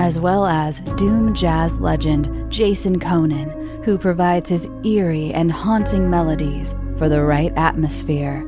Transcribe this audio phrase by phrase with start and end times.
[0.00, 6.74] as well as Doom jazz legend Jason Köhnen, who provides his eerie and haunting melodies
[6.96, 8.40] for the right atmosphere.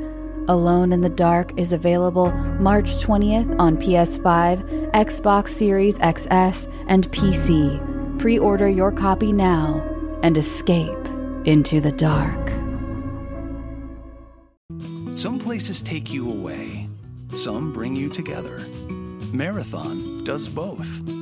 [0.48, 8.18] Alone in the Dark is available March 20th on PS5, Xbox Series XS, and PC.
[8.18, 9.82] Pre order your copy now
[10.22, 11.06] and escape
[11.44, 12.48] into the dark.
[15.14, 16.88] Some places take you away,
[17.34, 18.58] some bring you together.
[19.32, 21.21] Marathon does both.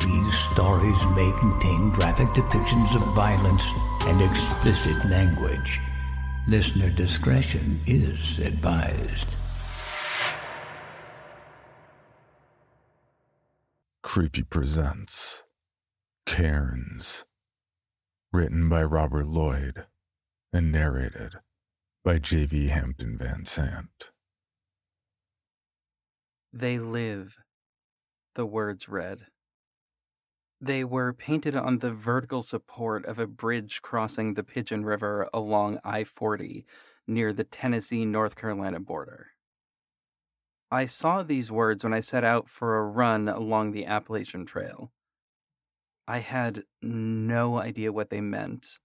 [0.00, 3.64] These stories may contain graphic depictions of violence
[4.02, 5.80] and explicit language.
[6.48, 9.36] Listener discretion is advised.
[14.02, 15.44] Creepy presents
[16.26, 17.24] Cairns.
[18.32, 19.86] Written by Robert Loyd
[20.52, 21.34] and narrated
[22.04, 22.68] by J.V.
[22.68, 24.10] Hampton-VanSant.
[26.52, 27.36] They live,
[28.34, 29.26] the words read.
[30.60, 35.78] They were painted on the vertical support of a bridge crossing the Pigeon River along
[35.84, 36.66] I 40
[37.06, 39.28] near the Tennessee North Carolina border.
[40.70, 44.92] I saw these words when I set out for a run along the Appalachian Trail.
[46.06, 48.78] I had no idea what they meant,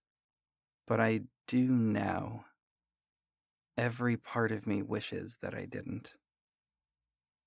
[0.88, 2.46] but I do now.
[3.78, 6.16] Every part of me wishes that I didn't.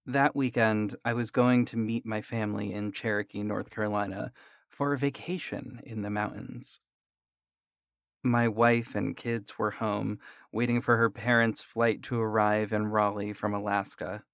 [0.09, 4.33] That weekend, I was going to meet my family in Cherokee, North Carolina,
[4.67, 6.81] for a vacation in the mountains.
[8.23, 10.19] My wife and kids were home,
[10.51, 14.25] waiting for her parents' flight to arrive in Raleigh from Alaska.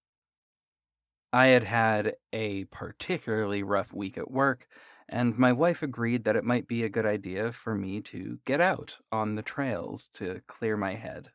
[1.32, 4.68] I had had a particularly rough week at work,
[5.08, 8.60] and my wife agreed that it might be a good idea for me to get
[8.60, 11.32] out on the trails to clear my head.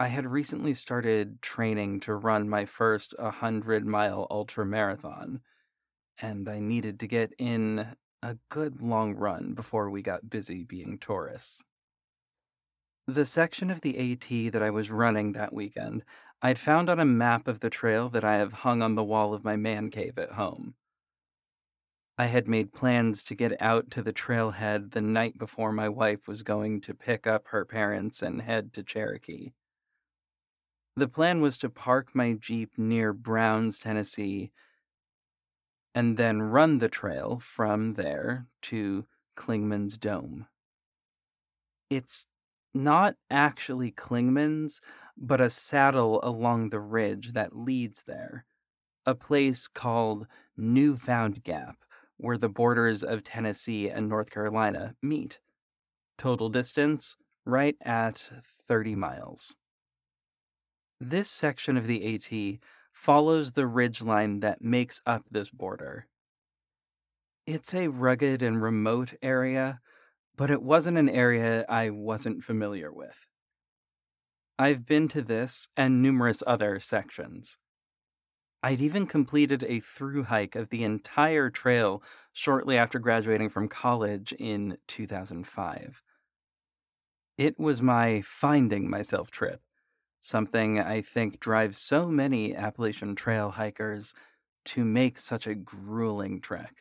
[0.00, 5.42] I had recently started training to run my first 100 mile ultra marathon,
[6.16, 7.86] and I needed to get in
[8.22, 11.62] a good long run before we got busy being tourists.
[13.06, 16.02] The section of the AT that I was running that weekend,
[16.40, 19.34] I'd found on a map of the trail that I have hung on the wall
[19.34, 20.76] of my man cave at home.
[22.16, 26.26] I had made plans to get out to the trailhead the night before my wife
[26.26, 29.52] was going to pick up her parents and head to Cherokee.
[31.00, 34.52] The plan was to park my Jeep near Browns, Tennessee,
[35.94, 40.46] and then run the trail from there to Clingman's Dome.
[41.88, 42.26] It's
[42.74, 44.82] not actually Clingman's,
[45.16, 48.44] but a saddle along the ridge that leads there,
[49.06, 51.76] a place called Newfound Gap,
[52.18, 55.40] where the borders of Tennessee and North Carolina meet.
[56.18, 58.28] Total distance, right at
[58.68, 59.56] 30 miles.
[61.02, 62.60] This section of the AT
[62.92, 66.06] follows the ridgeline that makes up this border.
[67.46, 69.80] It's a rugged and remote area,
[70.36, 73.26] but it wasn't an area I wasn't familiar with.
[74.58, 77.56] I've been to this and numerous other sections.
[78.62, 82.02] I'd even completed a through hike of the entire trail
[82.34, 86.02] shortly after graduating from college in 2005.
[87.38, 89.62] It was my finding myself trip,
[90.20, 94.14] something I think drives so many Appalachian Trail hikers
[94.66, 96.74] to make such a grueling trek.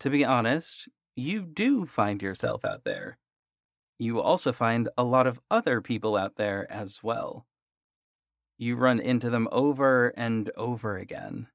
[0.00, 3.18] To be honest, you do find yourself out there.
[3.98, 7.46] You also find a lot of other people out there as well.
[8.58, 11.48] You run into them over and over again.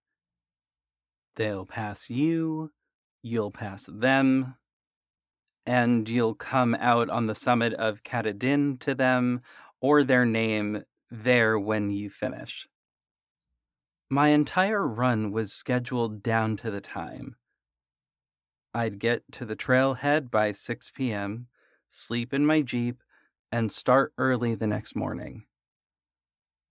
[1.36, 2.72] They'll pass you,
[3.22, 4.56] you'll pass them,
[5.66, 9.42] and you'll come out on the summit of Katahdin to them
[9.82, 12.68] or their name there when you finish.
[14.10, 17.36] My entire run was scheduled down to the time.
[18.74, 21.48] I'd get to the trailhead by 6 p.m.,
[21.90, 23.02] sleep in my Jeep,
[23.52, 25.46] and start early the next morning.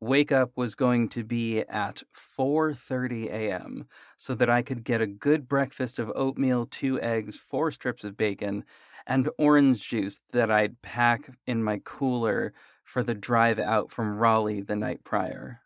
[0.01, 3.89] Wake up was going to be at 4:30 a.m.
[4.17, 8.17] so that I could get a good breakfast of oatmeal, two eggs, four strips of
[8.17, 8.65] bacon,
[9.09, 12.55] and orange juice that I'd pack in my cooler
[12.89, 15.61] for the drive out from Raleigh the night prior.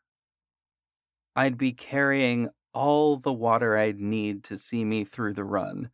[1.37, 5.91] I'd be carrying all the water I'd need to see me through the run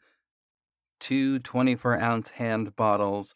[1.00, 3.34] two 24 ounce hand bottles,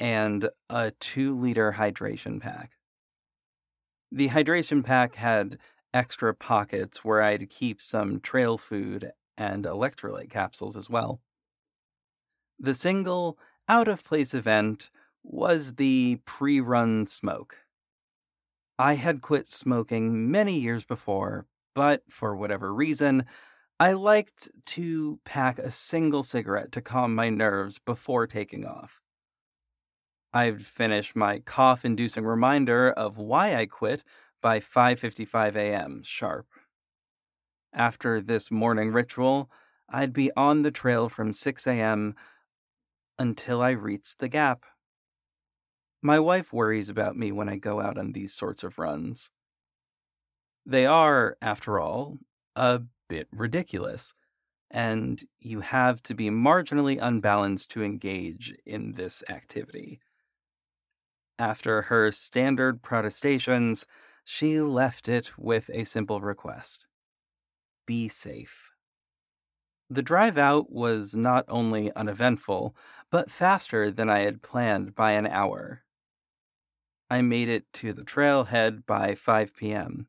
[0.00, 2.72] and a two liter hydration pack.
[4.10, 5.58] The hydration pack had
[5.92, 11.20] extra pockets where I'd keep some trail food and electrolyte capsules as well.
[12.58, 13.38] The single
[13.68, 14.90] out of place event
[15.28, 17.58] was the pre run smoke.
[18.78, 23.26] I had quit smoking many years before, but for whatever reason,
[23.78, 29.00] I liked to pack a single cigarette to calm my nerves before taking off.
[30.32, 34.04] I'd finish my cough-inducing reminder of why I quit
[34.40, 36.02] by 5:55 a.m.
[36.02, 36.46] sharp.
[37.72, 39.50] After this morning ritual,
[39.88, 42.14] I'd be on the trail from 6 a.m.
[43.18, 44.64] until I reached the gap.
[46.00, 49.30] My wife worries about me when I go out on these sorts of runs.
[50.64, 52.18] They are, after all,
[52.54, 54.14] a bit ridiculous,
[54.70, 59.98] and you have to be marginally unbalanced to engage in this activity.
[61.36, 63.86] After her standard protestations,
[64.24, 66.86] she left it with a simple request
[67.86, 68.70] Be safe.
[69.90, 72.76] The drive out was not only uneventful,
[73.10, 75.82] but faster than I had planned by an hour.
[77.10, 80.08] I made it to the trailhead by 5 p.m.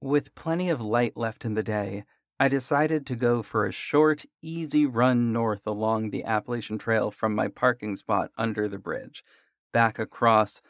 [0.00, 2.04] With plenty of light left in the day,
[2.38, 7.34] I decided to go for a short, easy run north along the Appalachian Trail from
[7.34, 9.22] my parking spot under the bridge,
[9.74, 10.62] back across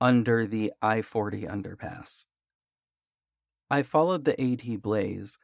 [0.00, 2.24] under the I 40 underpass.
[3.70, 5.38] I followed the AT Blaze,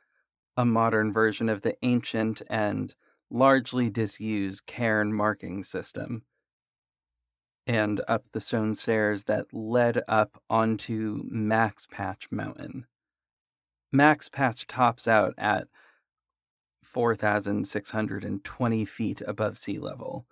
[0.56, 2.94] a modern version of the ancient and
[3.30, 6.22] largely disused cairn marking system,
[7.66, 12.86] and up the stone stairs that led up onto Max Patch Mountain.
[13.92, 15.68] Max Patch tops out at
[16.82, 20.26] 4,620 feet above sea level.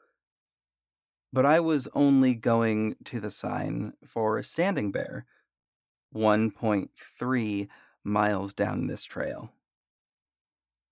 [1.32, 5.26] But I was only going to the sign for Standing Bear,
[6.14, 7.68] 1.3
[8.04, 9.50] miles down this trail.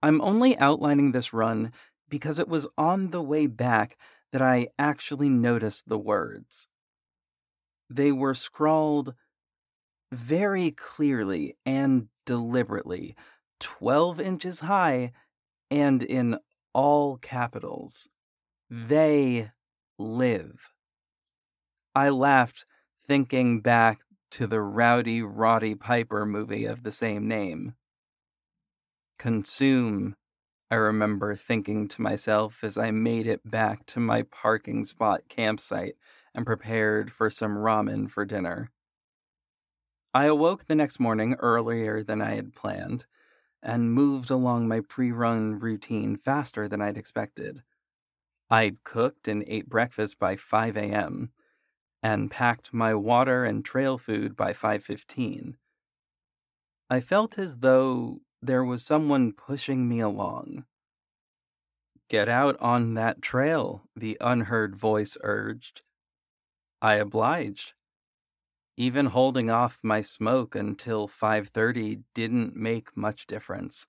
[0.03, 1.73] I'm only outlining this run
[2.09, 3.97] because it was on the way back
[4.33, 6.67] that I actually noticed the words.
[7.89, 9.15] They were scrawled
[10.11, 13.17] very clearly and deliberately,
[13.61, 15.13] 12 inches high,
[15.71, 16.39] and in
[16.73, 18.09] all capitals.
[18.71, 19.51] They
[19.99, 20.73] live.
[21.95, 22.65] I laughed,
[23.07, 24.01] thinking back
[24.33, 27.75] to the Rowdy Roddy Piper movie of the same name.
[29.19, 30.17] Consume,
[30.73, 35.97] I remember thinking to myself as I made it back to my parking spot campsite
[36.35, 38.71] and prepared for some ramen for dinner.
[40.15, 43.05] I awoke the next morning earlier than I had planned
[43.63, 47.63] and moved along my pre run routine faster than I'd expected.
[48.49, 51.33] I'd cooked and ate breakfast by 5 a.m.
[52.03, 55.59] and packed my water and trail food by 5:15.
[56.89, 60.65] I felt as though there was someone pushing me along.
[62.09, 65.83] Get out on that trail, the unheard voice urged.
[66.83, 67.75] I obliged.
[68.77, 73.87] Even holding off my smoke until 5:30 didn't make much difference.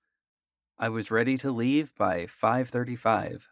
[0.77, 3.49] I was ready to leave by 5:35.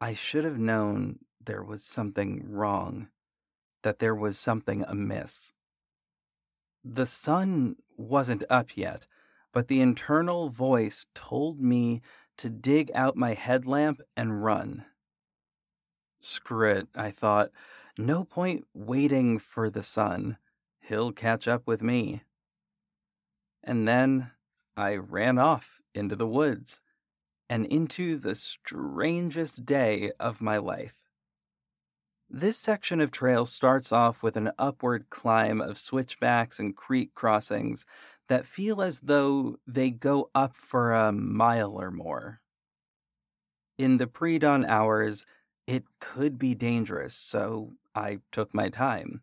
[0.00, 3.08] I should have known there was something wrong,
[3.82, 5.52] that there was something amiss.
[6.84, 9.06] The sun wasn't up yet,
[9.58, 12.00] but the internal voice told me
[12.36, 14.84] to dig out my headlamp and run.
[16.20, 17.50] Screw it, I thought.
[17.98, 20.36] No point waiting for the sun.
[20.78, 22.22] He'll catch up with me.
[23.64, 24.30] And then
[24.76, 26.80] I ran off into the woods
[27.50, 31.08] and into the strangest day of my life.
[32.30, 37.84] This section of trail starts off with an upward climb of switchbacks and creek crossings
[38.28, 42.40] that feel as though they go up for a mile or more.
[43.78, 45.24] In the pre dawn hours,
[45.66, 49.22] it could be dangerous, so I took my time.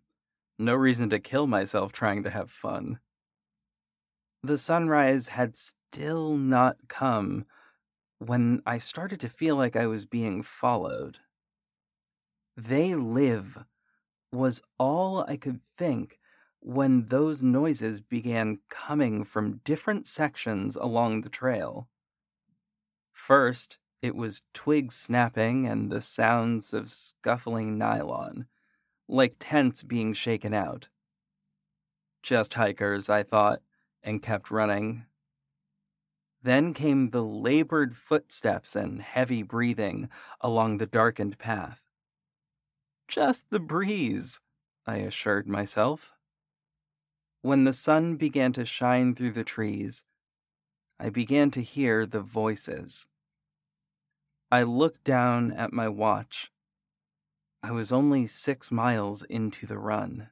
[0.58, 3.00] No reason to kill myself trying to have fun.
[4.44, 7.46] The sunrise had still not come
[8.20, 11.20] when I started to feel like I was being followed.
[12.56, 13.66] They live
[14.32, 16.20] was all I could think
[16.66, 21.88] when those noises began coming from different sections along the trail.
[23.14, 28.48] First, it was twigs snapping and the sounds of scuffling nylon,
[29.08, 30.90] like tents being shaken out.
[32.24, 33.62] Just hikers, I thought,
[34.02, 35.06] and kept running.
[36.42, 40.10] Then came the labored footsteps and heavy breathing
[40.42, 41.84] along the darkened path.
[43.08, 44.42] Just the breeze,
[44.88, 46.15] I assured myself.
[47.46, 50.04] When the sun began to shine through the trees,
[51.00, 53.06] I began to hear the voices.
[54.52, 56.52] I looked down at my watch.
[57.62, 60.30] I was only six miles into the run.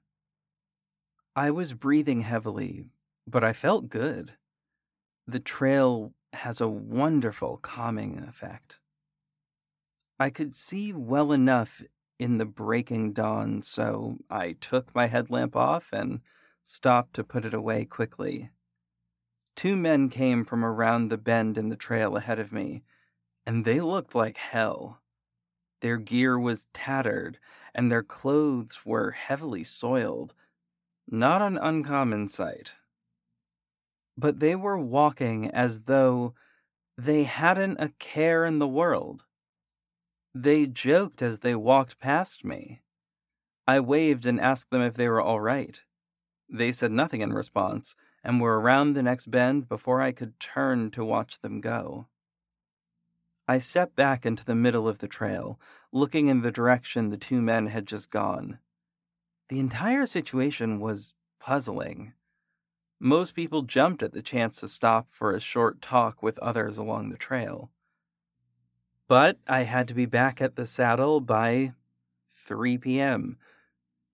[1.36, 2.88] I was breathing heavily,
[3.27, 4.34] but I felt good.
[5.27, 8.79] The trail has a wonderful calming effect.
[10.20, 11.84] I could see well enough
[12.17, 16.22] in the breaking dawn, so I took my headlamp off and
[16.63, 18.50] stopped to put it away quickly.
[19.55, 22.84] Two men came from around the bend in the trail ahead of me,
[23.46, 25.01] and they looked like hell.
[25.82, 27.39] Their gear was tattered,
[27.75, 30.34] and their clothes were heavily soiled.
[31.08, 32.75] Not an uncommon sight.
[34.17, 36.34] But they were walking as though
[36.98, 39.25] they hadn't a care in the world.
[40.34, 42.82] They joked as they walked past me.
[43.67, 45.84] I waved and asked them if they were all right.
[46.55, 50.91] They said nothing in response and were around the next bend before I could turn
[50.91, 52.05] to watch them go.
[53.48, 55.60] I stepped back into the middle of the trail,
[55.91, 58.60] looking in the direction the two men had just gone.
[59.50, 62.13] The entire situation was puzzling.
[63.00, 67.10] Most people jumped at the chance to stop for a short talk with others along
[67.10, 67.72] the trail.
[69.07, 71.74] But I had to be back at the saddle by
[72.45, 73.38] 3 p.m.,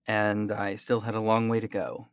[0.06, 2.08] and I still had a long way to go.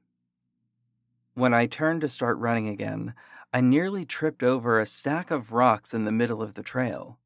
[1.37, 3.13] When I turned to start running again,
[3.53, 7.19] I nearly tripped over a stack of rocks in the middle of the trail.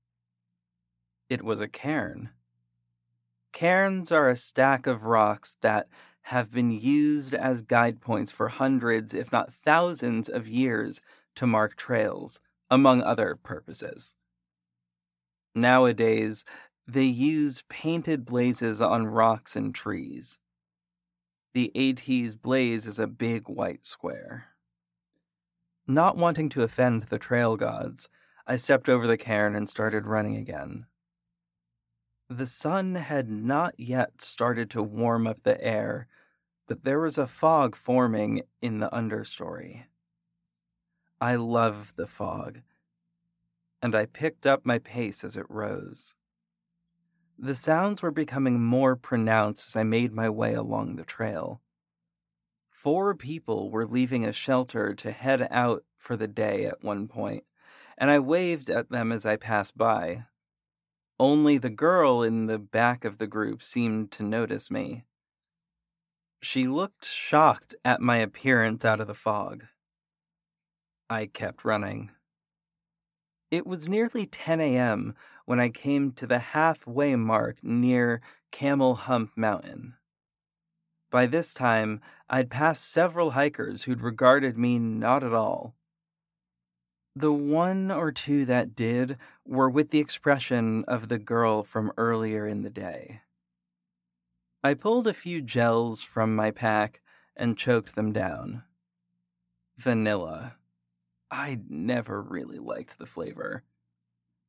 [1.29, 2.31] It was a cairn.
[3.53, 5.87] Cairns are a stack of rocks that
[6.23, 10.99] have been used as guide points for hundreds, if not thousands, of years
[11.35, 14.17] to mark trails, among other purposes.
[15.55, 16.43] Nowadays,
[16.85, 20.41] they use painted blazes on rocks and trees.
[21.53, 24.47] The AT's blaze is a big white square.
[25.85, 28.07] Not wanting to offend the trail gods,
[28.47, 30.85] I stepped over the cairn and started running again.
[32.29, 36.07] The sun had not yet started to warm up the air,
[36.67, 39.87] but there was a fog forming in the understory.
[41.19, 42.61] I love the fog,
[43.81, 46.15] and I picked up my pace as it rose.
[47.43, 51.59] The sounds were becoming more pronounced as I made my way along the trail.
[52.69, 57.43] Four people were leaving a shelter to head out for the day at one point,
[57.97, 60.25] and I waved at them as I passed by.
[61.19, 65.05] Only the girl in the back of the group seemed to notice me.
[66.43, 69.63] She looked shocked at my appearance out of the fog.
[71.09, 72.11] I kept running.
[73.51, 75.13] It was nearly 10 a.m.
[75.45, 79.95] when I came to the halfway mark near Camel Hump Mountain.
[81.09, 85.75] By this time, I'd passed several hikers who'd regarded me not at all.
[87.13, 92.47] The one or two that did were with the expression of the girl from earlier
[92.47, 93.19] in the day.
[94.63, 97.01] I pulled a few gels from my pack
[97.35, 98.63] and choked them down.
[99.77, 100.55] Vanilla.
[101.31, 103.63] I never really liked the flavor.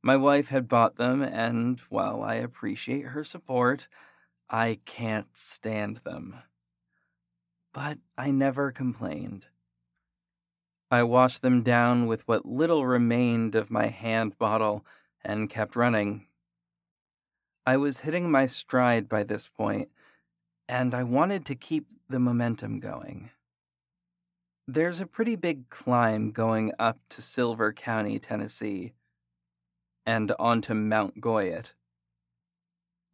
[0.03, 3.87] My wife had bought them, and while I appreciate her support,
[4.51, 6.39] I can't stand them.
[7.73, 9.47] But I never complained.
[10.91, 14.85] I washed them down with what little remained of my hand bottle
[15.25, 16.27] and kept running.
[17.65, 19.89] I was hitting my stride by this point,
[20.69, 23.31] and I wanted to keep the momentum going.
[24.69, 28.93] There's a pretty big climb going up to Silver County, Tennessee,
[30.07, 31.75] and onto Mount Guyot.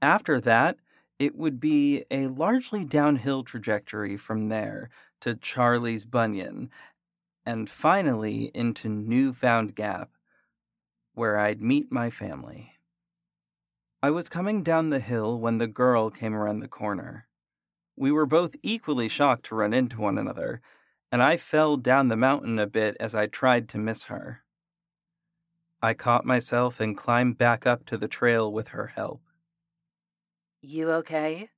[0.02, 0.76] After that,
[1.18, 4.90] it would be a largely downhill trajectory from there
[5.22, 6.70] to Charlie's Bunion
[7.46, 10.10] and finally into Newfound Gap,
[11.14, 12.74] where I'd meet my family.
[14.02, 17.26] I was coming down the hill when the girl came around the corner.
[17.96, 20.60] We were both equally shocked to run into one another,
[21.10, 24.42] and I fell down the mountain a bit as I tried to miss her.
[25.80, 29.22] I caught myself and climbed back up to the trail with her help.
[30.60, 31.50] You okay?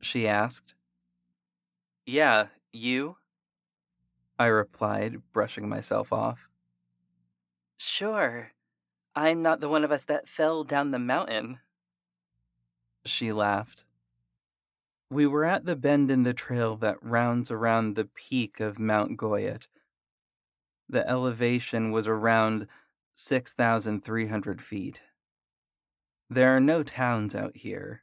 [0.00, 0.74] She asked.
[2.04, 3.16] Yeah, you?
[4.38, 6.48] I replied, brushing myself off.
[7.78, 8.52] Sure.
[9.14, 11.58] I'm not the one of us that fell down the mountain.
[13.06, 13.85] She laughed.
[15.08, 19.16] We were at the bend in the trail that rounds around the peak of Mount
[19.16, 19.68] Guyot.
[20.88, 22.66] The elevation was around
[23.14, 25.02] 6,300 feet.
[26.28, 28.02] There are no towns out here.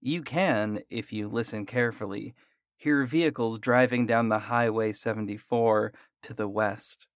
[0.00, 2.34] You can, if you listen carefully,
[2.76, 5.92] hear vehicles driving down the Highway 74
[6.22, 7.08] to the west.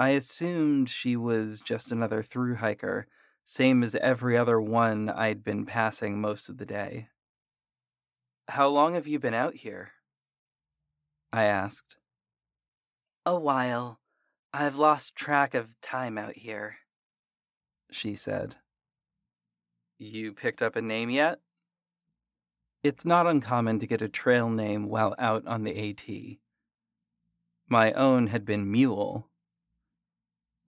[0.00, 3.06] I assumed she was just another through hiker,
[3.44, 7.08] same as every other one I'd been passing most of the day.
[8.48, 9.92] How long have you been out here?
[11.32, 11.96] I asked.
[13.24, 14.00] A while.
[14.52, 16.76] I've lost track of time out here,
[17.90, 18.56] she said.
[19.98, 21.40] You picked up a name yet?
[22.84, 26.38] It's not uncommon to get a trail name while out on the AT.
[27.68, 29.28] My own had been Mule.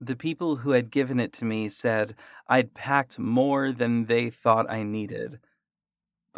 [0.01, 2.15] The people who had given it to me said
[2.47, 5.39] I'd packed more than they thought I needed,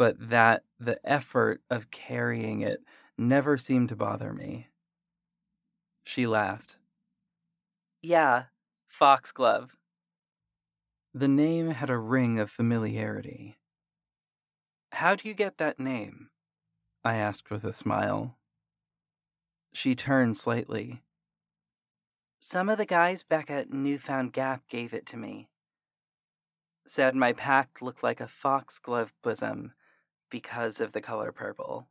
[0.00, 2.82] but that the effort of carrying it
[3.18, 4.66] never seemed to bother me.
[6.04, 6.78] She laughed.
[8.00, 8.44] Yeah,
[8.88, 9.76] Foxglove.
[11.12, 13.58] The name had a ring of familiarity.
[14.92, 16.30] How do you get that name?
[17.04, 18.38] I asked with a smile.
[19.74, 21.02] She turned slightly.
[22.38, 25.50] Some of the guys back at Newfound Gap gave it to me.
[26.86, 29.74] Said my pack looked like a foxglove bosom
[30.30, 31.88] because of the color purple.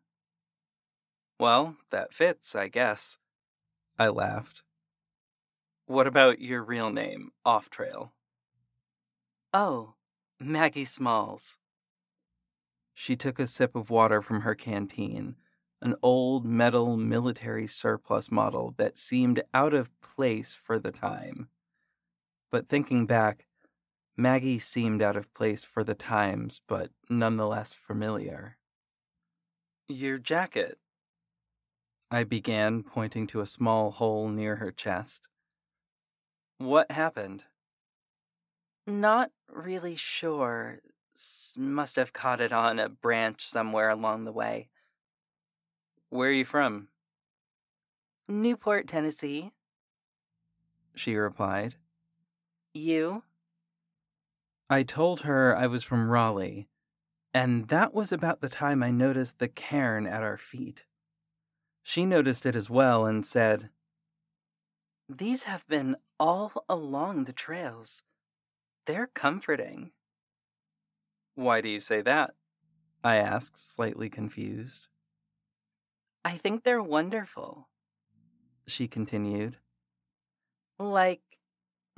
[1.40, 3.18] Well, that fits, I guess.
[3.98, 4.64] I laughed.
[5.86, 8.14] What about your real name, Off Trail?
[9.54, 9.96] Oh,
[10.40, 11.58] Maggie Smalls.
[12.94, 15.36] She took a sip of water from her canteen,
[15.82, 21.50] an old metal military surplus model that seemed out of place for the time.
[22.52, 23.46] But thinking back,
[24.20, 28.58] Maggie seemed out of place for the times, but nonetheless familiar.
[29.88, 30.78] Your jacket,
[32.12, 35.30] I began, pointing to a small hole near her chest.
[36.58, 37.46] What happened?
[38.86, 40.80] Not really sure
[41.56, 44.68] must have caught it on a branch somewhere along the way.
[46.10, 46.90] Where are you from?
[48.28, 49.54] Newport, Tennessee.
[50.94, 51.76] She replied.
[52.74, 53.24] You?
[54.70, 56.68] I told her I was from Raleigh,
[57.34, 60.86] and that was about the time I noticed the cairn at our feet.
[61.82, 63.72] She noticed it as well and said,
[65.08, 68.04] These have been all along the trails.
[68.86, 69.92] They're comforting.
[71.34, 72.36] Why do you say that?
[73.04, 74.88] I asked, slightly confused.
[76.24, 77.70] I think they're wonderful,
[78.68, 79.58] she continued.
[80.78, 81.22] Like,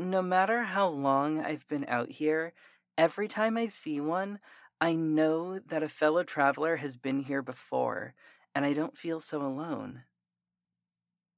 [0.09, 2.53] no matter how long I've been out here,
[2.97, 4.39] every time I see one,
[4.79, 8.15] I know that a fellow traveler has been here before,
[8.55, 10.05] and I don't feel so alone.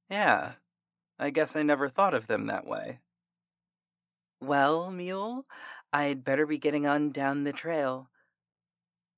[0.08, 0.54] Yeah,
[1.18, 3.00] I guess I never thought of them that way.
[4.40, 5.44] Well, Mule,
[5.92, 8.10] I'd better be getting on down the trail.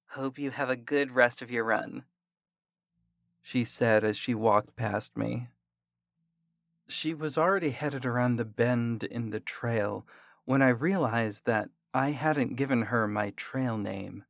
[0.09, 2.07] Hope you have a good rest of your run,
[3.41, 5.49] she said as she walked past me.
[6.89, 10.07] She was already headed around the bend in the trail
[10.45, 14.25] when I realized that I hadn't given her my trail name.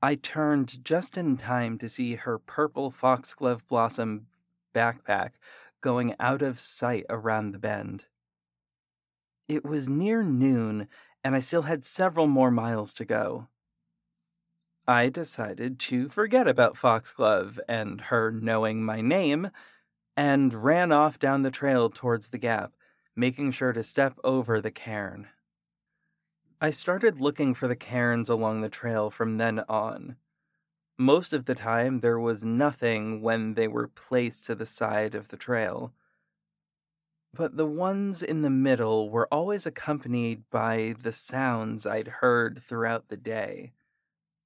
[0.00, 4.28] I turned just in time to see her purple foxglove blossom
[4.74, 5.32] backpack
[5.80, 8.04] going out of sight around the bend.
[9.48, 10.88] It was near noon,
[11.24, 13.48] and I still had several more miles to go.
[14.86, 19.50] I decided to forget about Foxglove and her knowing my name
[20.18, 22.72] and ran off down the trail towards the gap,
[23.14, 25.28] making sure to step over the cairn.
[26.60, 30.16] I started looking for the cairns along the trail from then on.
[30.98, 35.28] Most of the time, there was nothing when they were placed to the side of
[35.28, 35.92] the trail.
[37.32, 43.06] But the ones in the middle were always accompanied by the sounds I'd heard throughout
[43.06, 43.72] the day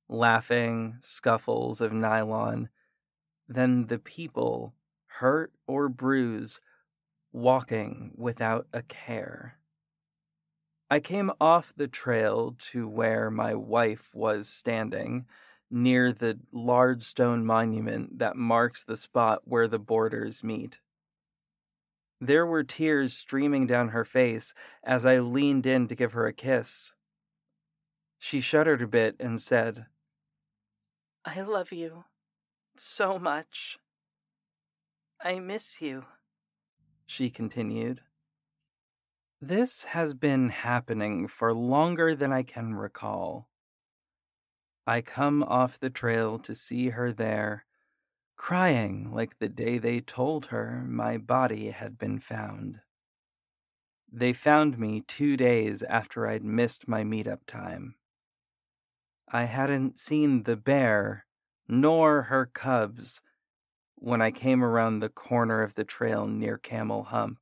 [0.06, 2.68] laughing, scuffles of nylon,
[3.48, 4.74] then the people,
[5.18, 6.60] hurt or bruised,
[7.32, 9.58] walking without a care.
[10.90, 15.26] I came off the trail to where my wife was standing,
[15.70, 20.80] near the large stone monument that marks the spot where the borders meet.
[22.20, 24.52] There were tears streaming down her face
[24.84, 26.94] as I leaned in to give her a kiss.
[28.18, 29.86] She shuddered a bit and said,
[31.24, 32.04] I love you
[32.76, 33.78] so much.
[35.24, 36.04] I miss you,
[37.06, 38.00] she continued.
[39.40, 43.48] This has been happening for longer than I can recall.
[44.84, 47.64] I come off the trail to see her there,
[48.36, 52.80] crying like the day they told her my body had been found.
[54.10, 57.94] They found me two days after I'd missed my meetup time.
[59.30, 61.26] I hadn't seen the bear,
[61.68, 63.20] nor her cubs,
[64.02, 67.38] when I came around the corner of the trail near Camel Hump.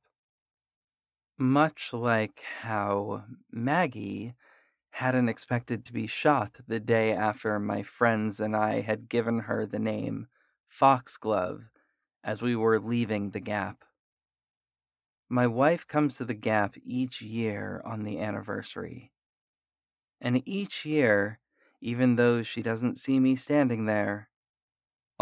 [1.35, 4.35] Much like how Maggie
[4.91, 9.65] hadn't expected to be shot the day after my friends and I had given her
[9.65, 10.27] the name
[10.67, 11.71] Foxglove
[12.23, 13.83] as we were leaving the Gap.
[15.27, 19.11] My wife comes to the Gap each year on the anniversary.
[20.19, 21.39] And each year,
[21.81, 24.29] even though she doesn't see me standing there,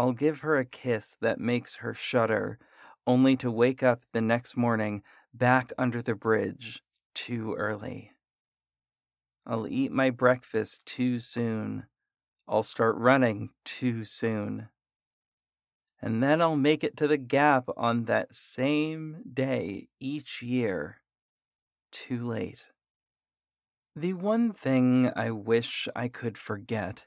[0.00, 2.58] I'll give her a kiss that makes her shudder,
[3.06, 5.02] only to wake up the next morning
[5.34, 6.82] back under the bridge
[7.14, 8.12] too early.
[9.44, 11.84] I'll eat my breakfast too soon.
[12.48, 14.70] I'll start running too soon.
[16.00, 21.02] And then I'll make it to the gap on that same day each year.
[21.92, 22.68] Too late.
[23.94, 27.04] The one thing I wish I could forget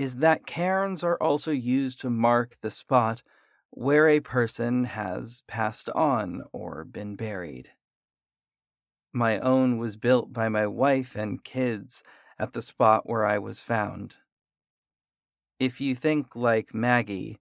[0.00, 3.22] is that cairns are also used to mark the spot
[3.68, 7.68] where a person has passed on or been buried.
[9.12, 12.02] My own was built by my wife and kids
[12.38, 14.16] at the spot where I was found.
[15.58, 17.38] If you think like Maggie,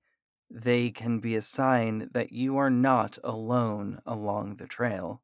[0.50, 5.22] they can be a sign that you are not alone along the trail.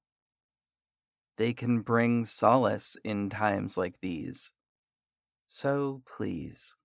[1.35, 4.53] They can bring solace in times like these.
[5.47, 6.77] So please,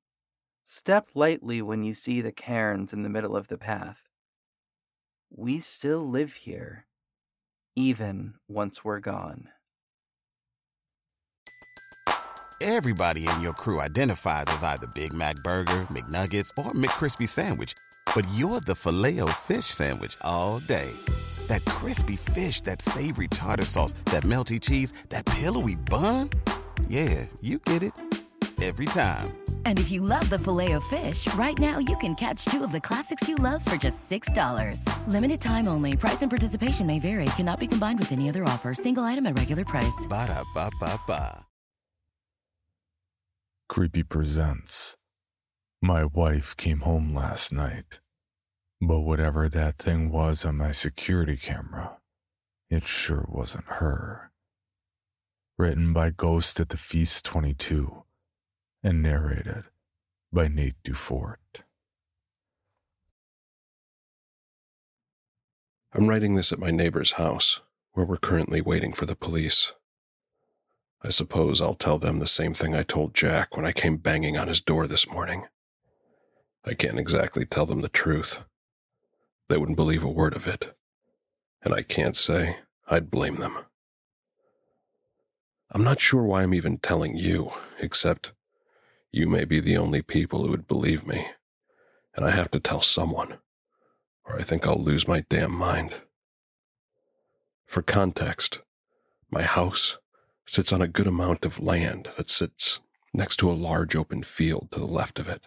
[0.70, 4.10] step lightly when you see the cairns in the middle of the path
[5.30, 6.86] we still live here,
[7.76, 9.48] even once we're gone.
[12.60, 17.72] Everybody in your crew identifies as either Big Mac Burger, McNuggets, or McCrispy Sandwich,
[18.14, 20.90] but you're the filet fish Sandwich all day.
[21.46, 26.28] That crispy fish, that savory tartar sauce, that melty cheese, that pillowy bun.
[26.88, 27.92] Yeah, you get it
[28.62, 29.36] every time.
[29.64, 33.28] And if you love the Filet-O-Fish, right now you can catch two of the classics
[33.28, 34.84] you love for just $6.
[35.08, 35.96] Limited time only.
[35.96, 37.24] Price and participation may vary.
[37.36, 38.74] Cannot be combined with any other offer.
[38.74, 40.06] Single item at regular price.
[40.08, 41.46] Ba da ba ba ba.
[43.68, 44.96] Creepy presents.
[45.80, 48.00] My wife came home last night,
[48.82, 51.98] but whatever that thing was on my security camera,
[52.68, 54.32] it sure wasn't her.
[55.56, 58.02] Written by Ghost at the Feast 22
[58.82, 59.64] and narrated
[60.32, 61.62] by Nate DuFort.
[65.92, 67.60] I'm writing this at my neighbor's house,
[67.92, 69.72] where we're currently waiting for the police.
[71.02, 74.36] I suppose I'll tell them the same thing I told Jack when I came banging
[74.36, 75.46] on his door this morning.
[76.64, 78.38] I can't exactly tell them the truth.
[79.48, 80.74] They wouldn't believe a word of it.
[81.62, 83.58] And I can't say I'd blame them.
[85.72, 88.32] I'm not sure why I'm even telling you, except
[89.12, 91.26] you may be the only people who would believe me,
[92.14, 93.38] and I have to tell someone,
[94.24, 95.94] or I think I'll lose my damn mind.
[97.66, 98.60] For context,
[99.30, 99.98] my house
[100.46, 102.80] sits on a good amount of land that sits
[103.12, 105.46] next to a large open field to the left of it.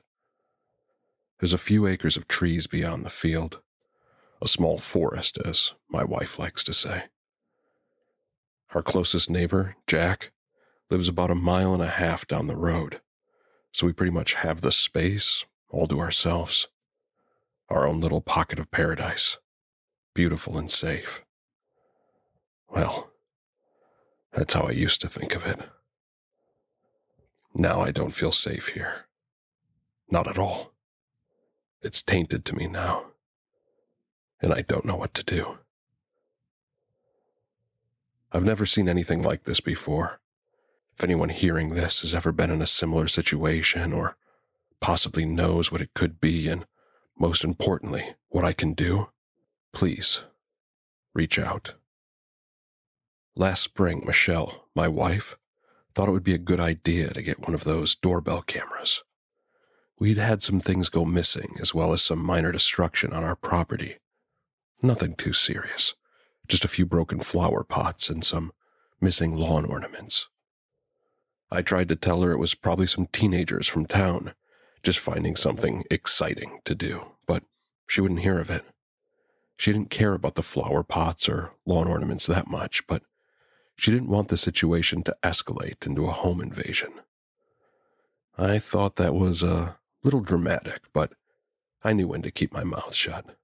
[1.39, 3.59] There's a few acres of trees beyond the field,
[4.41, 7.03] a small forest, as my wife likes to say.
[8.73, 10.31] Our closest neighbor, Jack,
[10.89, 13.01] lives about a mile and a half down the road,
[13.73, 16.67] so we pretty much have the space all to ourselves.
[17.69, 19.37] Our own little pocket of paradise,
[20.13, 21.25] beautiful and safe.
[22.69, 23.09] Well,
[24.31, 25.59] that's how I used to think of it.
[27.53, 29.05] Now I don't feel safe here.
[30.09, 30.71] Not at all.
[31.81, 33.07] It's tainted to me now,
[34.39, 35.57] and I don't know what to do.
[38.31, 40.19] I've never seen anything like this before.
[40.95, 44.15] If anyone hearing this has ever been in a similar situation or
[44.79, 46.65] possibly knows what it could be, and
[47.17, 49.09] most importantly, what I can do,
[49.73, 50.23] please
[51.13, 51.73] reach out.
[53.35, 55.37] Last spring, Michelle, my wife,
[55.93, 59.03] thought it would be a good idea to get one of those doorbell cameras.
[59.99, 63.97] We'd had some things go missing, as well as some minor destruction on our property.
[64.81, 65.95] Nothing too serious,
[66.47, 68.51] just a few broken flower pots and some
[68.99, 70.27] missing lawn ornaments.
[71.53, 74.33] I tried to tell her it was probably some teenagers from town,
[74.81, 77.43] just finding something exciting to do, but
[77.87, 78.65] she wouldn't hear of it.
[79.55, 83.03] She didn't care about the flower pots or lawn ornaments that much, but
[83.75, 86.91] she didn't want the situation to escalate into a home invasion.
[88.35, 91.13] I thought that was a little dramatic, but
[91.83, 93.37] I knew when to keep my mouth shut.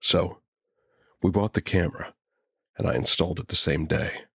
[0.00, 0.38] So,
[1.20, 2.14] we bought the camera,
[2.78, 4.26] and I installed it the same day,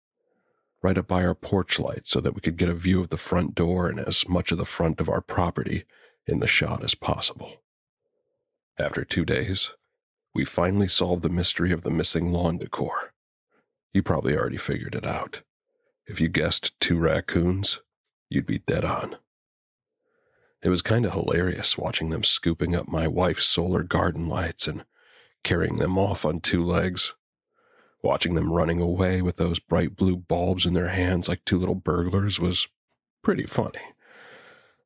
[0.82, 3.18] right up by our porch light so that we could get a view of the
[3.18, 5.86] front door and as much of the front of our property
[6.26, 7.54] in the shot as possible.
[8.78, 9.72] After two days,
[10.36, 13.14] we finally solved the mystery of the missing lawn decor.
[13.92, 15.42] You probably already figured it out.
[16.06, 17.82] If you guessed two raccoons,
[18.30, 19.18] you'd be dead on.
[20.62, 24.86] It was kind of hilarious watching them scooping up my wife's solar garden lights and
[25.44, 27.16] carrying them off on two legs.
[28.04, 31.76] Watching them running away with those bright blue bulbs in their hands like two little
[31.76, 32.68] burglars was
[33.24, 33.82] pretty funny.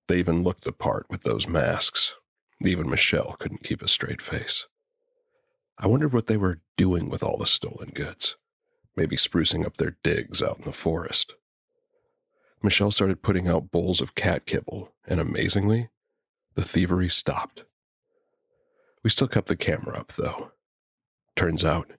[0.08, 2.15] They even looked the part with those masks.
[2.63, 4.67] Even Michelle couldn't keep a straight face.
[5.78, 8.36] I wondered what they were doing with all the stolen goods.
[8.95, 11.34] Maybe sprucing up their digs out in the forest.
[12.62, 15.89] Michelle started putting out bowls of cat kibble, and amazingly,
[16.54, 17.63] the thievery stopped.
[19.04, 20.52] We still kept the camera up, though.
[21.36, 21.89] Turns out,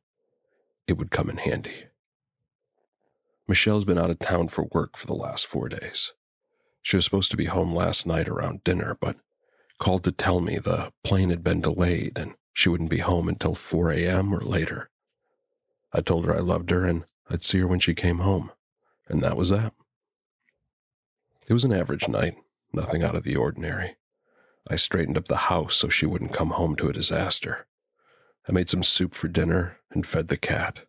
[0.86, 1.84] it would come in handy.
[3.48, 6.12] Michelle's been out of town for work for the last four days.
[6.82, 9.16] She was supposed to be home last night around dinner, but
[9.78, 13.54] called to tell me the plane had been delayed and she wouldn't be home until
[13.54, 14.32] 4 a.m.
[14.32, 14.90] or later.
[15.92, 18.52] I told her I loved her and I'd see her when she came home,
[19.08, 19.72] and that was that.
[21.48, 22.36] It was an average night,
[22.72, 23.96] nothing out of the ordinary.
[24.68, 27.66] I straightened up the house so she wouldn't come home to a disaster.
[28.48, 30.84] I made some soup for dinner and fed the cat.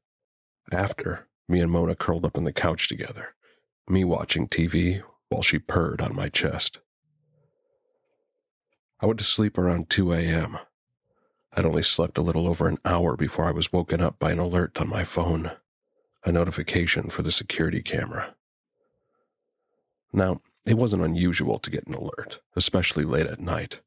[0.72, 3.36] After, me and Mona curled up on the couch together,
[3.88, 6.80] me watching TV while she purred on my chest.
[9.00, 10.58] I went to sleep around 2 a.m.
[11.56, 14.40] I'd only slept a little over an hour before I was woken up by an
[14.40, 15.52] alert on my phone,
[16.24, 18.36] a notification for the security camera.
[20.12, 23.82] Now, it wasn't unusual to get an alert, especially late at night.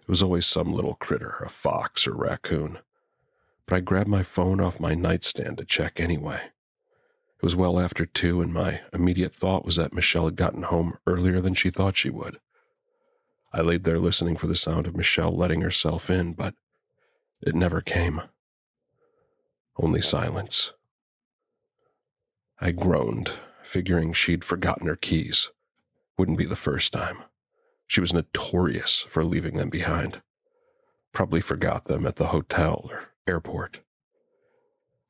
[0.00, 2.78] It was always some little critter, a fox or raccoon.
[3.66, 6.40] But I grabbed my phone off my nightstand to check anyway.
[7.36, 10.98] It was well after two, and my immediate thought was that Michelle had gotten home
[11.06, 12.38] earlier than she thought she would.
[13.52, 16.54] I laid there listening for the sound of Michelle letting herself in, but
[17.40, 18.22] it never came.
[19.76, 20.72] Only silence.
[22.60, 25.50] I groaned, figuring she'd forgotten her keys.
[26.16, 27.18] Wouldn't be the first time.
[27.86, 30.22] She was notorious for leaving them behind.
[31.12, 33.80] Probably forgot them at the hotel or airport.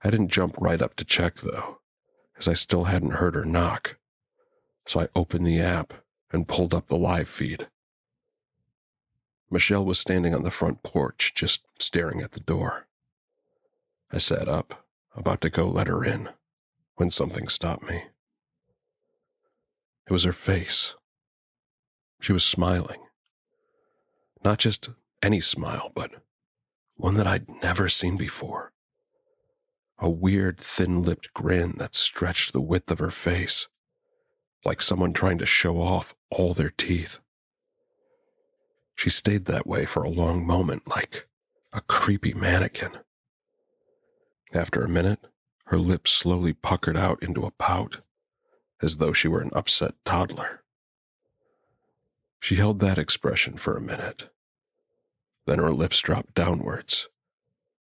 [0.03, 1.79] I didn't jump right up to check, though,
[2.39, 3.97] as I still hadn't heard her knock.
[4.87, 5.95] So I opened the app
[6.33, 7.69] and pulled up the live feed.
[9.51, 12.87] Michelle was standing on the front porch, just staring at the door.
[14.13, 16.31] I sat up, about to go let her in,
[16.97, 18.05] when something stopped me.
[20.07, 20.95] It was her face.
[22.21, 23.01] She was smiling.
[24.45, 24.91] Not just
[25.23, 26.11] any smile, but
[26.97, 28.73] one that I'd never seen before.
[29.99, 33.69] A weird, thin lipped grin that stretched the width of her face,
[34.65, 37.19] like someone trying to show off all their teeth.
[38.97, 41.29] She stayed that way for a long moment, like
[41.73, 42.93] a creepy mannequin.
[44.53, 45.21] After a minute,
[45.67, 48.01] her lips slowly puckered out into a pout
[48.83, 50.63] as though she were an upset toddler.
[52.41, 54.29] She held that expression for a minute.
[55.47, 57.09] Then her lips dropped downwards,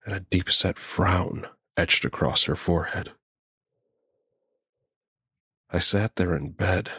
[0.05, 1.47] and a deep set frown
[1.77, 3.11] etched across her forehead.
[5.69, 6.89] I sat there in bed,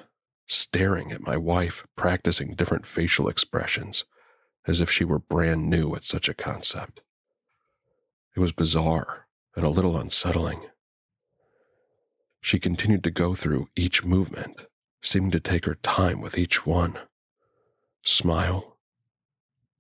[0.47, 4.05] staring at my wife practicing different facial expressions
[4.67, 7.01] as if she were brand new at such a concept.
[8.37, 10.63] It was bizarre and a little unsettling.
[12.41, 14.67] She continued to go through each movement,
[15.03, 16.99] seeming to take her time with each one.
[18.03, 18.79] Smile,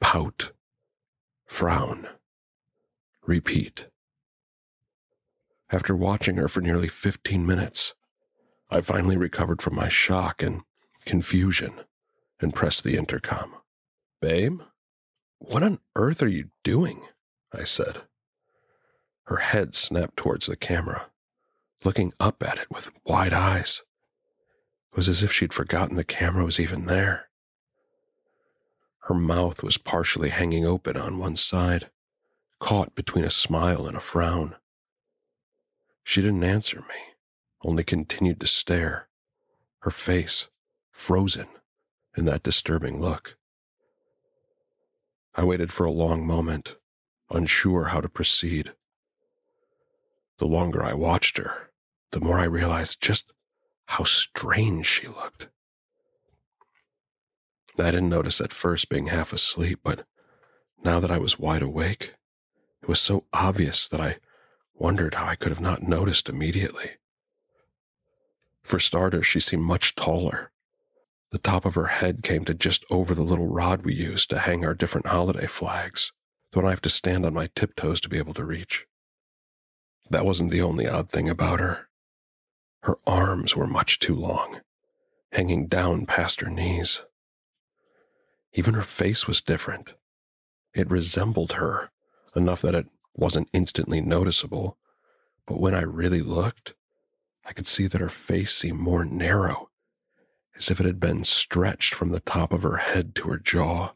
[0.00, 0.50] pout,
[1.52, 2.08] frown,
[3.26, 3.86] repeat.
[5.70, 7.92] After watching her for nearly 15 minutes,
[8.70, 10.62] I finally recovered from my shock and
[11.04, 11.74] confusion
[12.40, 13.54] and pressed the intercom.
[14.22, 14.62] Babe,
[15.38, 17.02] what on earth are you doing?
[17.52, 17.98] I said.
[19.24, 21.10] Her head snapped towards the camera,
[21.84, 23.82] looking up at it with wide eyes.
[24.90, 27.28] It was as if she'd forgotten the camera was even there.
[29.06, 31.90] Her mouth was partially hanging open on one side,
[32.60, 34.54] caught between a smile and a frown.
[36.04, 37.14] She didn't answer me,
[37.64, 39.08] only continued to stare,
[39.80, 40.48] her face
[40.92, 41.48] frozen
[42.16, 43.36] in that disturbing look.
[45.34, 46.76] I waited for a long moment,
[47.30, 48.72] unsure how to proceed.
[50.38, 51.70] The longer I watched her,
[52.10, 53.32] the more I realized just
[53.86, 55.48] how strange she looked.
[57.78, 60.04] I didn't notice at first being half asleep, but
[60.84, 62.14] now that I was wide awake,
[62.82, 64.18] it was so obvious that I
[64.74, 66.92] wondered how I could have not noticed immediately.
[68.62, 70.50] For starters, she seemed much taller.
[71.30, 74.40] The top of her head came to just over the little rod we use to
[74.40, 76.12] hang our different holiday flags,
[76.50, 78.86] the one I have to stand on my tiptoes to be able to reach.
[80.10, 81.88] That wasn't the only odd thing about her.
[82.82, 84.60] Her arms were much too long,
[85.32, 87.02] hanging down past her knees.
[88.54, 89.94] Even her face was different.
[90.74, 91.90] It resembled her
[92.34, 94.78] enough that it wasn't instantly noticeable,
[95.46, 96.74] but when I really looked,
[97.44, 99.70] I could see that her face seemed more narrow,
[100.56, 103.92] as if it had been stretched from the top of her head to her jaw,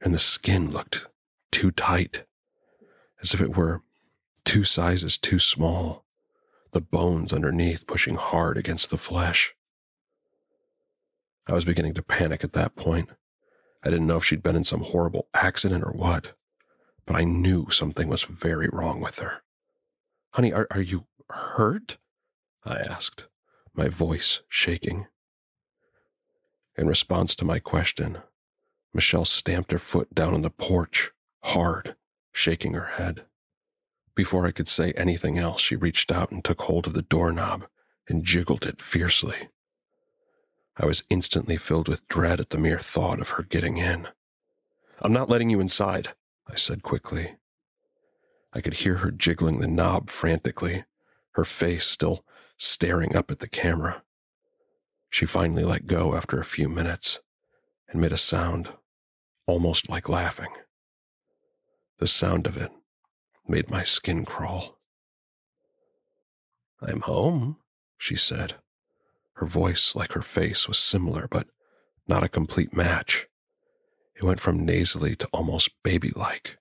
[0.00, 1.06] and the skin looked
[1.50, 2.24] too tight,
[3.22, 3.82] as if it were
[4.44, 6.04] two sizes too small,
[6.72, 9.54] the bones underneath pushing hard against the flesh.
[11.46, 13.08] I was beginning to panic at that point.
[13.82, 16.32] I didn't know if she'd been in some horrible accident or what,
[17.06, 19.42] but I knew something was very wrong with her.
[20.32, 21.96] Honey, are, are you hurt?
[22.64, 23.28] I asked,
[23.74, 25.06] my voice shaking.
[26.76, 28.18] In response to my question,
[28.92, 31.12] Michelle stamped her foot down on the porch,
[31.42, 31.96] hard,
[32.32, 33.24] shaking her head.
[34.14, 37.66] Before I could say anything else, she reached out and took hold of the doorknob
[38.08, 39.48] and jiggled it fiercely.
[40.78, 44.08] I was instantly filled with dread at the mere thought of her getting in.
[45.00, 46.14] I'm not letting you inside,
[46.46, 47.36] I said quickly.
[48.52, 50.84] I could hear her jiggling the knob frantically,
[51.32, 52.24] her face still
[52.56, 54.02] staring up at the camera.
[55.10, 57.18] She finally let go after a few minutes
[57.88, 58.68] and made a sound,
[59.46, 60.52] almost like laughing.
[61.98, 62.70] The sound of it
[63.46, 64.78] made my skin crawl.
[66.80, 67.56] I'm home,
[67.96, 68.54] she said.
[69.38, 71.46] Her voice, like her face, was similar, but
[72.08, 73.28] not a complete match.
[74.16, 76.58] It went from nasally to almost baby like.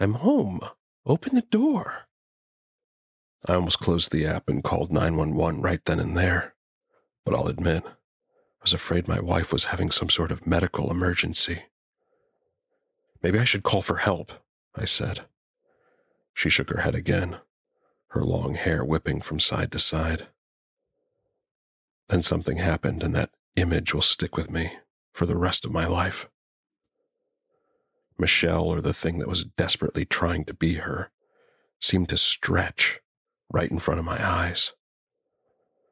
[0.00, 0.60] I'm home.
[1.06, 2.08] Open the door.
[3.46, 6.56] I almost closed the app and called 911 right then and there.
[7.24, 11.62] But I'll admit, I was afraid my wife was having some sort of medical emergency.
[13.22, 14.32] Maybe I should call for help,
[14.74, 15.26] I said.
[16.34, 17.36] She shook her head again,
[18.08, 20.26] her long hair whipping from side to side.
[22.12, 24.74] Then something happened, and that image will stick with me
[25.14, 26.28] for the rest of my life.
[28.18, 31.10] Michelle, or the thing that was desperately trying to be her,
[31.80, 33.00] seemed to stretch
[33.50, 34.74] right in front of my eyes.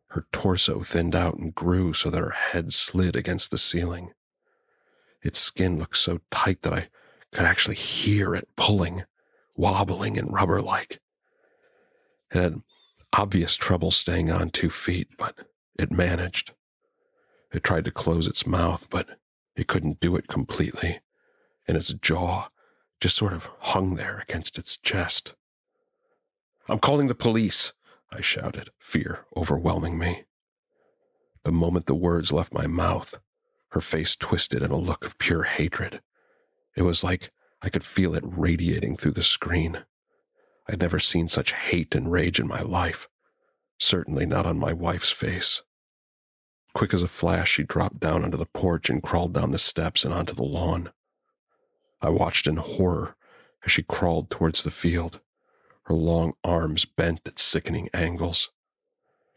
[0.08, 4.12] Her torso thinned out and grew so that her head slid against the ceiling.
[5.22, 6.88] Its skin looked so tight that I
[7.32, 9.04] could actually hear it pulling,
[9.56, 11.00] wobbling and rubber like.
[12.30, 12.60] It had
[13.14, 15.34] obvious trouble staying on two feet, but
[15.80, 16.52] it managed.
[17.52, 19.18] It tried to close its mouth, but
[19.56, 21.00] it couldn't do it completely,
[21.66, 22.48] and its jaw
[23.00, 25.34] just sort of hung there against its chest.
[26.68, 27.72] I'm calling the police,
[28.12, 30.24] I shouted, fear overwhelming me.
[31.44, 33.18] The moment the words left my mouth,
[33.70, 36.02] her face twisted in a look of pure hatred.
[36.76, 37.30] It was like
[37.62, 39.84] I could feel it radiating through the screen.
[40.68, 43.08] I'd never seen such hate and rage in my life,
[43.78, 45.62] certainly not on my wife's face.
[46.74, 50.04] Quick as a flash, she dropped down onto the porch and crawled down the steps
[50.04, 50.90] and onto the lawn.
[52.00, 53.16] I watched in horror
[53.64, 55.20] as she crawled towards the field
[55.90, 58.50] her long arms bent at sickening angles.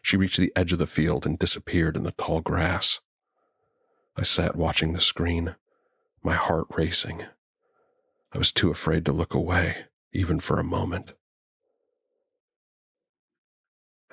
[0.04, 3.00] She reached the edge of the field and disappeared in the tall grass.
[4.16, 5.56] I sat watching the screen,
[6.22, 7.24] my heart racing.
[8.32, 11.14] I was too afraid to look away, even for a moment.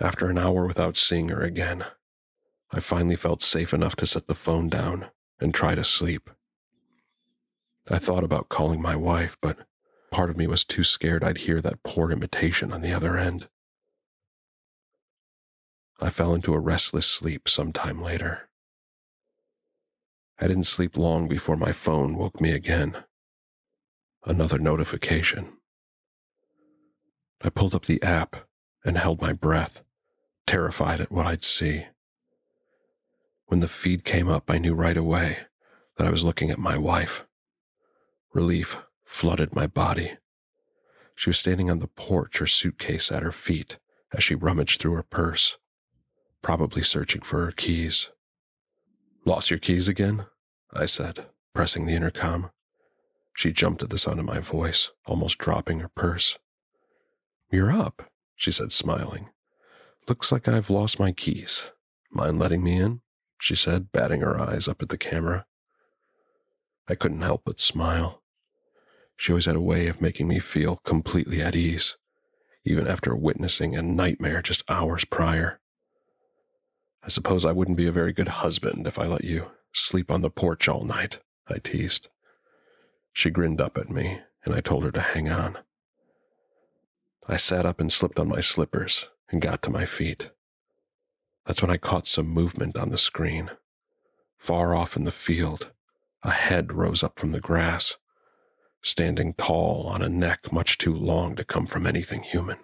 [0.00, 1.84] After an hour without seeing her again,
[2.72, 5.06] I finally felt safe enough to set the phone down
[5.40, 6.30] and try to sleep.
[7.90, 9.58] I thought about calling my wife, but
[10.12, 13.48] part of me was too scared I'd hear that poor imitation on the other end.
[16.00, 18.48] I fell into a restless sleep some time later.
[20.38, 23.04] I didn't sleep long before my phone woke me again.
[24.24, 25.54] Another notification.
[27.42, 28.36] I pulled up the app
[28.84, 29.82] and held my breath,
[30.46, 31.86] terrified at what I'd see.
[33.50, 35.38] When the feed came up, I knew right away
[35.96, 37.26] that I was looking at my wife.
[38.32, 40.12] Relief flooded my body.
[41.16, 43.80] She was standing on the porch, her suitcase at her feet,
[44.16, 45.58] as she rummaged through her purse,
[46.42, 48.10] probably searching for her keys.
[49.24, 50.26] Lost your keys again?
[50.72, 52.52] I said, pressing the intercom.
[53.34, 56.38] She jumped at the sound of my voice, almost dropping her purse.
[57.50, 59.30] You're up, she said, smiling.
[60.06, 61.72] Looks like I've lost my keys.
[62.12, 63.00] Mind letting me in?
[63.40, 65.46] She said, batting her eyes up at the camera.
[66.86, 68.22] I couldn't help but smile.
[69.16, 71.96] She always had a way of making me feel completely at ease,
[72.64, 75.58] even after witnessing a nightmare just hours prior.
[77.02, 80.20] I suppose I wouldn't be a very good husband if I let you sleep on
[80.20, 82.08] the porch all night, I teased.
[83.12, 85.56] She grinned up at me, and I told her to hang on.
[87.26, 90.30] I sat up and slipped on my slippers and got to my feet.
[91.46, 93.50] That's when I caught some movement on the screen.
[94.38, 95.70] Far off in the field,
[96.22, 97.96] a head rose up from the grass,
[98.82, 102.58] standing tall on a neck much too long to come from anything human.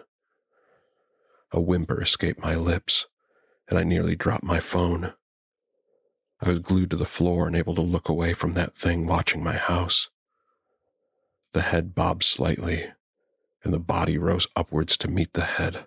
[1.51, 3.07] A whimper escaped my lips,
[3.69, 5.13] and I nearly dropped my phone.
[6.41, 9.43] I was glued to the floor and able to look away from that thing watching
[9.43, 10.09] my house.
[11.53, 12.91] The head bobbed slightly,
[13.63, 15.85] and the body rose upwards to meet the head,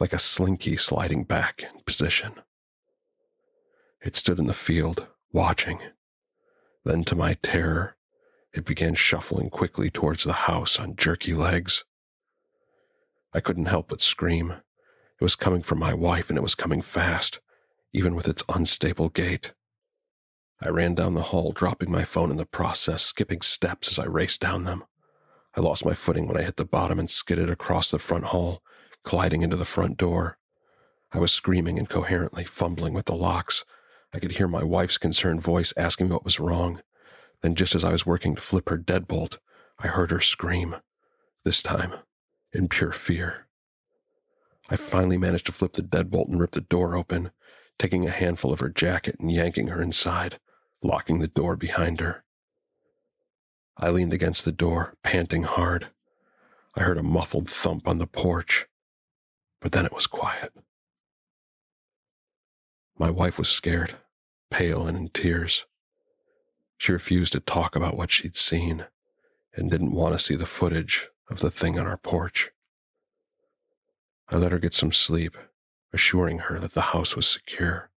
[0.00, 2.34] like a slinky sliding back in position.
[4.00, 5.80] It stood in the field, watching.
[6.84, 7.96] Then, to my terror,
[8.52, 11.84] it began shuffling quickly towards the house on jerky legs.
[13.34, 14.52] I couldn't help but scream.
[15.20, 17.40] It was coming from my wife, and it was coming fast,
[17.92, 19.52] even with its unstable gait.
[20.60, 24.06] I ran down the hall, dropping my phone in the process, skipping steps as I
[24.06, 24.84] raced down them.
[25.56, 28.62] I lost my footing when I hit the bottom and skidded across the front hall,
[29.04, 30.38] colliding into the front door.
[31.12, 33.64] I was screaming incoherently, fumbling with the locks.
[34.12, 36.82] I could hear my wife's concerned voice asking me what was wrong.
[37.42, 39.38] Then, just as I was working to flip her deadbolt,
[39.78, 40.76] I heard her scream,
[41.44, 41.94] this time
[42.52, 43.46] in pure fear.
[44.68, 47.30] I finally managed to flip the deadbolt and rip the door open,
[47.78, 50.38] taking a handful of her jacket and yanking her inside
[50.82, 52.24] locking the door behind her.
[53.76, 55.88] I leaned against the door, panting hard.
[56.74, 58.66] I heard a muffled thump on the porch,
[59.60, 60.52] but then it was quiet.
[62.98, 63.96] My wife was scared,
[64.50, 65.66] pale and in tears.
[66.76, 68.86] She refused to talk about what she'd seen
[69.54, 72.50] and didn't want to see the footage of the thing on our porch.
[74.28, 75.36] I let her get some sleep,
[75.92, 77.90] assuring her that the house was secure.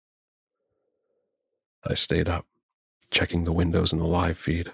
[1.84, 2.46] I stayed up,
[3.10, 4.74] checking the windows and the live feed.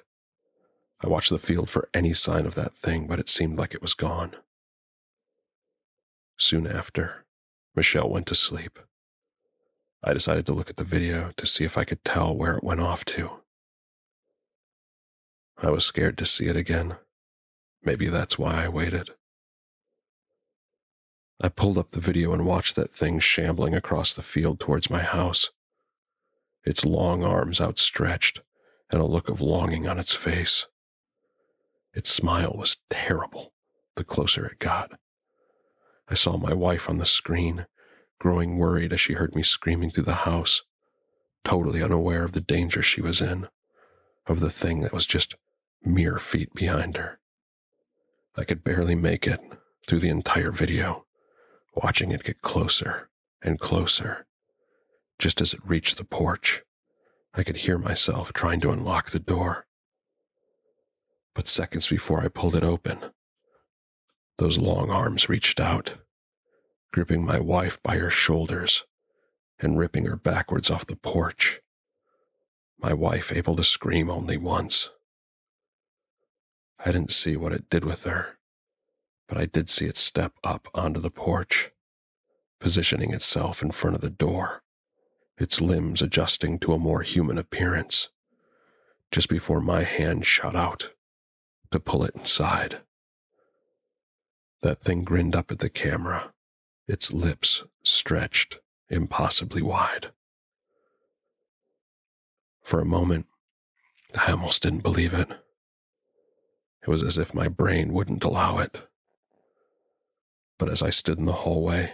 [1.02, 3.82] I watched the field for any sign of that thing, but it seemed like it
[3.82, 4.36] was gone.
[6.38, 7.26] Soon after,
[7.76, 8.80] Michelle went to sleep.
[10.04, 12.64] I decided to look at the video to see if I could tell where it
[12.64, 13.42] went off to.
[15.58, 16.98] I was scared to see it again.
[17.84, 19.12] Maybe that's why I waited.
[21.42, 25.02] I pulled up the video and watched that thing shambling across the field towards my
[25.02, 25.52] house
[26.68, 28.42] its long arms outstretched,
[28.92, 30.68] and a look of longing on its face.
[31.94, 33.54] Its smile was terrible
[33.96, 35.00] the closer it got.
[36.10, 37.66] I saw my wife on the screen,
[38.20, 40.62] growing worried as she heard me screaming through the house,
[41.44, 43.48] totally unaware of the danger she was in,
[44.26, 45.36] of the thing that was just
[45.84, 47.20] mere feet behind her.
[48.36, 49.40] I could barely make it
[49.88, 51.06] through the entire video,
[51.76, 53.10] watching it get closer
[53.42, 54.28] and closer
[55.20, 56.64] just as it reached the porch,
[57.34, 59.66] I could hear myself trying to unlock the door.
[61.34, 63.00] But seconds before I pulled it open,
[64.38, 65.96] those long arms reached out,
[66.92, 68.86] gripping my wife by her shoulders
[69.60, 71.62] and ripping her backwards off the porch.
[72.80, 74.92] My wife able to scream only once.
[76.80, 78.38] I didn't see what it did with her,
[79.28, 81.72] but I did see it step up onto the porch,
[82.60, 84.62] positioning itself in front of the door,
[85.40, 88.10] its limbs adjusting to a more human appearance,
[89.12, 90.92] just before my hand shot out
[91.72, 92.82] to pull it inside.
[94.62, 96.34] That thing grinned up at the camera,
[96.88, 100.12] its lips stretched impossibly wide.
[102.64, 103.28] For a moment,
[104.18, 105.30] I almost didn't believe it.
[106.82, 108.82] It was as if my brain wouldn't allow it.
[110.58, 111.94] But as I stood in the hallway,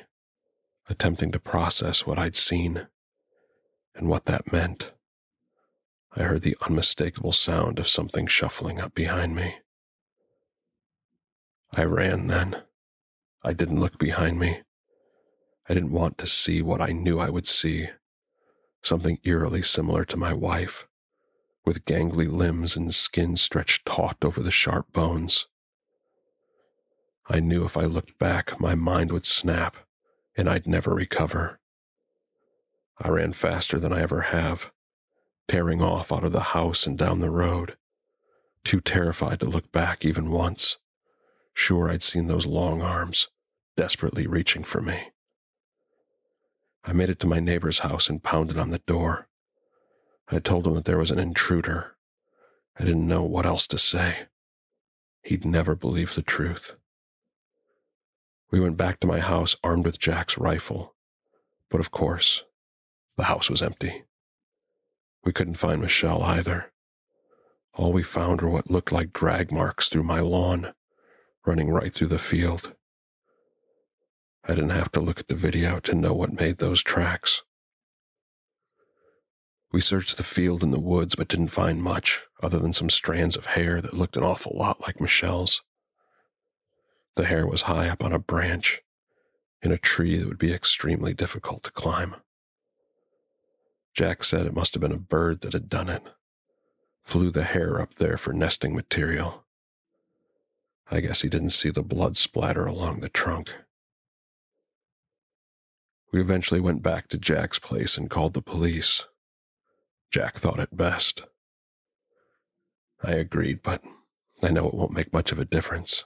[0.89, 2.87] attempting to process what I'd seen
[3.95, 4.93] and what that meant,
[6.15, 9.55] I heard the unmistakable sound of something shuffling up behind me.
[11.75, 12.63] I ran then.
[13.43, 14.61] I didn't look behind me.
[15.67, 17.89] I didn't want to see what I knew I would see
[18.83, 20.87] something eerily similar to my wife,
[21.65, 25.47] with gangly limbs and skin stretched taut over the sharp bones.
[27.27, 29.77] I knew if I looked back, my mind would snap
[30.35, 31.59] and I'd never recover.
[32.99, 34.71] I ran faster than I ever have,
[35.47, 37.77] tearing off out of the house and down the road,
[38.63, 40.77] too terrified to look back even once,
[41.53, 43.27] sure I'd seen those long arms
[43.75, 45.11] desperately reaching for me.
[46.83, 49.27] I made it to my neighbor's house and pounded on the door.
[50.29, 51.95] I told him that there was an intruder.
[52.77, 54.27] I didn't know what else to say.
[55.21, 56.75] He'd never believe the truth.
[58.51, 60.95] We went back to my house armed with Jack's rifle,
[61.69, 62.43] but of course,
[63.15, 64.03] the house was empty.
[65.23, 66.71] We couldn't find Michelle either.
[67.73, 70.73] All we found were what looked like drag marks through my lawn,
[71.45, 72.73] running right through the field.
[74.45, 77.43] I didn't have to look at the video to know what made those tracks.
[79.71, 83.35] We searched the field and the woods, but didn't find much other than some strands
[83.35, 85.63] of hair that looked an awful lot like Michelle's.
[87.15, 88.81] The hair was high up on a branch
[89.61, 92.15] in a tree that would be extremely difficult to climb.
[93.93, 96.03] Jack said it must have been a bird that had done it,
[97.01, 99.42] flew the hair up there for nesting material.
[100.91, 103.53] I guess he didn't see the blood splatter along the trunk.
[106.11, 109.05] We eventually went back to Jack's place and called the police.
[110.11, 111.23] Jack thought it best.
[113.01, 113.81] I agreed, but
[114.43, 116.05] I know it won't make much of a difference.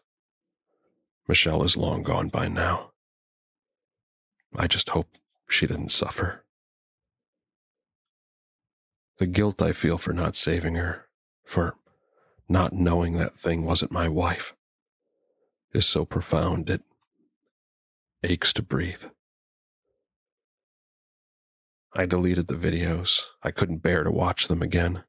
[1.28, 2.92] Michelle is long gone by now.
[4.56, 5.10] I just hope
[5.50, 6.46] she didn't suffer.
[9.18, 11.08] The guilt I feel for not saving her,
[11.44, 11.76] for
[12.48, 14.56] not knowing that thing wasn't my wife,
[15.78, 16.82] is so profound it
[18.24, 19.06] aches to breathe.
[21.94, 23.22] I deleted the videos.
[23.44, 25.04] I couldn't bear to watch them again.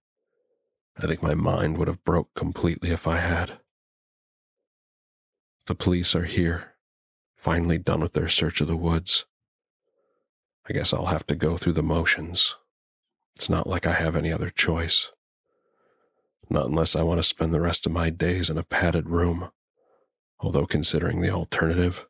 [0.96, 3.58] I think my mind would have broke completely if I had.
[5.66, 6.74] The police are here,
[7.36, 9.24] finally done with their search of the woods.
[10.68, 12.56] I guess I'll have to go through the motions.
[13.36, 15.10] It's not like I have any other choice.
[16.50, 19.50] Not unless I want to spend the rest of my days in a padded room.
[20.41, 22.07] Although, considering the alternative,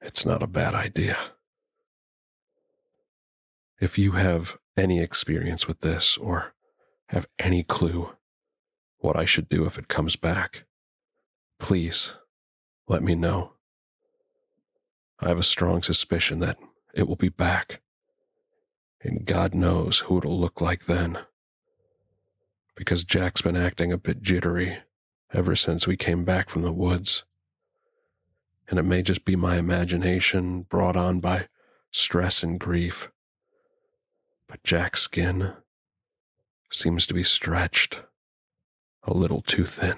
[0.00, 1.16] it's not a bad idea.
[3.80, 6.54] If you have any experience with this or
[7.08, 8.10] have any clue
[8.98, 10.64] what I should do if it comes back,
[11.58, 12.14] please
[12.88, 13.52] let me know.
[15.18, 16.58] I have a strong suspicion that
[16.94, 17.80] it will be back,
[19.02, 21.18] and God knows who it'll look like then.
[22.74, 24.78] Because Jack's been acting a bit jittery
[25.32, 27.24] ever since we came back from the woods.
[28.68, 31.48] And it may just be my imagination brought on by
[31.90, 33.10] stress and grief
[34.50, 35.52] but Jack's skin
[36.72, 38.02] seems to be stretched
[39.04, 39.96] a little too thin.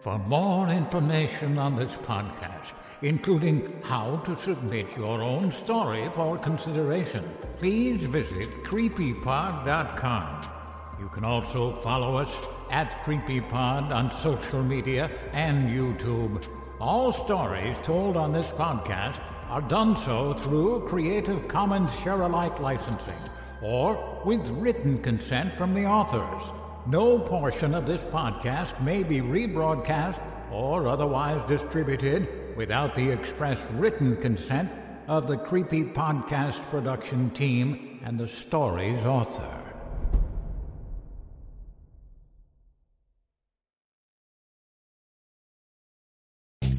[0.00, 7.22] For more information on this podcast, including how to submit your own story for consideration,
[7.58, 10.53] please visit creepypod.com.
[11.00, 12.32] You can also follow us
[12.70, 16.44] at CreepyPod on social media and YouTube.
[16.80, 23.18] All stories told on this podcast are done so through Creative Commons Share Alike licensing
[23.60, 26.52] or with written consent from the authors.
[26.86, 30.20] No portion of this podcast may be rebroadcast
[30.50, 34.70] or otherwise distributed without the express written consent
[35.08, 39.63] of the Creepy Podcast production team and the story's author.